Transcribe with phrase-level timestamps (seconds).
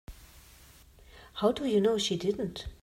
[1.33, 2.65] How do you know she didn't?